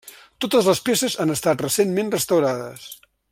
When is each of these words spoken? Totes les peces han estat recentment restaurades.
Totes 0.45 0.69
les 0.69 0.81
peces 0.87 1.17
han 1.25 1.33
estat 1.35 1.61
recentment 1.65 2.11
restaurades. 2.17 2.89